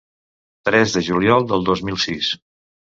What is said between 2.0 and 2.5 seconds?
sis.